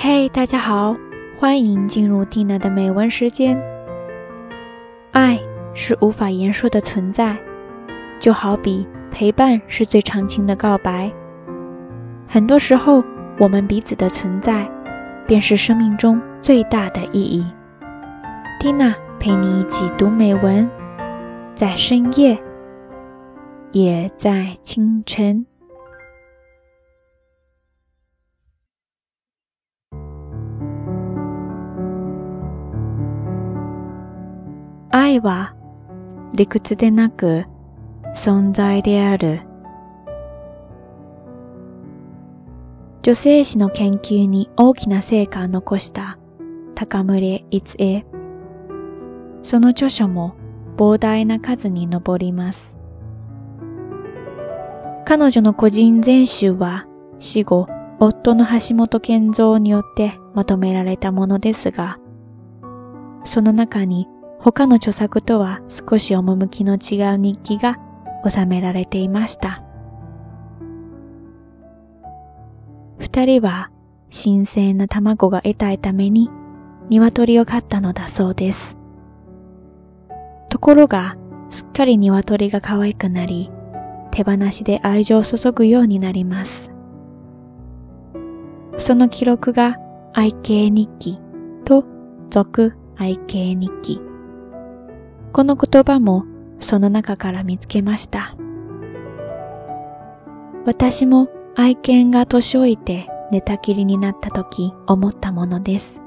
[0.00, 0.96] 嘿，大家好，
[1.40, 3.60] 欢迎进入蒂娜的美文时间。
[5.10, 5.40] 爱
[5.74, 7.36] 是无法言说的存在，
[8.20, 11.10] 就好比陪伴是最长情的告白。
[12.28, 13.02] 很多时候，
[13.40, 14.70] 我们彼此的存在，
[15.26, 17.44] 便是生命中最大的意义。
[18.60, 20.70] 蒂娜陪你一起读美文，
[21.56, 22.38] 在深夜，
[23.72, 25.44] 也在清晨。
[34.90, 35.54] 愛は
[36.34, 37.44] 理屈でなく
[38.14, 39.42] 存在である。
[43.02, 46.18] 女性誌の研究に大きな成果を残した
[46.74, 48.06] 高村逸恵。
[49.42, 50.36] その著書も
[50.76, 52.78] 膨大な数に上ります。
[55.04, 56.86] 彼女の個人全集は
[57.18, 57.66] 死後、
[57.98, 61.98] 夫の橋本健三によってまとめられたものですが、
[63.24, 64.06] その中に
[64.40, 67.76] 他の著作とは少し趣の違う日記が
[68.28, 69.62] 収められていました。
[72.98, 73.70] 二人は
[74.10, 76.30] 新鮮な卵が得たいために
[76.88, 78.76] 鶏を飼ったのだそうです。
[80.48, 81.16] ところが、
[81.50, 83.50] すっかり鶏が可愛くなり、
[84.10, 86.72] 手放しで愛情を注ぐようになります。
[88.78, 89.76] その記録が
[90.14, 91.20] 愛犬日記
[91.64, 91.84] と
[92.30, 94.07] 俗愛犬日記。
[95.32, 96.24] この言葉も
[96.60, 98.36] その中から見つけました。
[100.64, 106.02] 私も愛犬が年老いて寝たきりになった時思ったものです。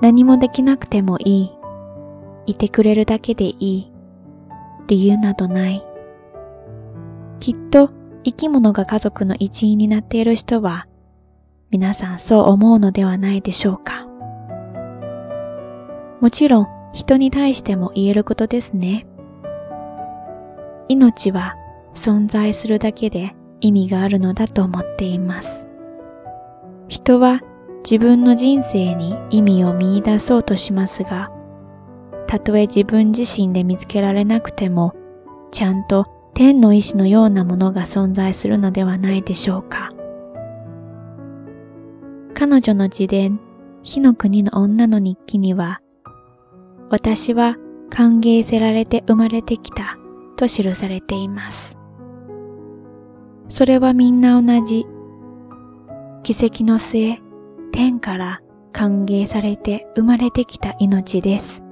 [0.00, 1.52] 何もできなくてもいい。
[2.46, 3.92] いてくれるだけでいい。
[4.86, 5.84] 理由などない。
[7.38, 7.90] きっと
[8.24, 10.86] 生き物が家族の一員になっている人は
[11.70, 14.06] 皆さんそう思うのではないでしょうか。
[16.20, 19.06] もちろん人に対しても言えることですね。
[20.88, 21.56] 命は
[21.94, 25.68] 存在するだけで意味があるのだと思っています。
[26.88, 27.40] 人は
[27.84, 31.30] 自分の人生に意味を見出そうとしますが、
[32.26, 34.94] たとえ自分自身で見つけられなくても、
[35.50, 39.90] ちゃんと天の意志のようなものが存在するのではないでしょうか。
[42.34, 43.40] 彼女の自伝、
[43.82, 45.80] 火の国の女の日記には、
[46.90, 47.56] 私は
[47.88, 49.96] 歓迎せられて生まれてきた
[50.36, 51.78] と記されています。
[53.48, 54.86] それはみんな同じ。
[56.22, 57.18] 奇跡の末、
[57.72, 58.42] 天から
[58.72, 61.64] 歓迎されて生まれてきた命です。